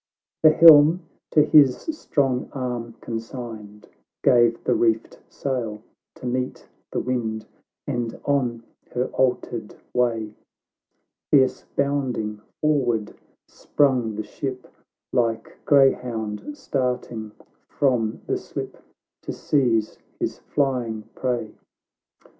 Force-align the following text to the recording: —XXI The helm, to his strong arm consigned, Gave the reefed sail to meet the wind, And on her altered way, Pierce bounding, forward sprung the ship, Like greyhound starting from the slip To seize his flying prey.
—XXI 0.43 0.49
The 0.49 0.57
helm, 0.65 0.99
to 1.29 1.41
his 1.43 1.77
strong 1.95 2.49
arm 2.53 2.93
consigned, 3.01 3.87
Gave 4.23 4.63
the 4.63 4.73
reefed 4.73 5.19
sail 5.29 5.83
to 6.15 6.25
meet 6.25 6.67
the 6.91 6.99
wind, 6.99 7.45
And 7.85 8.19
on 8.25 8.63
her 8.93 9.09
altered 9.13 9.75
way, 9.93 10.33
Pierce 11.31 11.65
bounding, 11.75 12.41
forward 12.61 13.13
sprung 13.47 14.15
the 14.15 14.23
ship, 14.23 14.65
Like 15.13 15.59
greyhound 15.65 16.57
starting 16.57 17.33
from 17.69 18.21
the 18.25 18.37
slip 18.37 18.77
To 19.21 19.31
seize 19.31 19.99
his 20.19 20.39
flying 20.39 21.03
prey. 21.13 21.53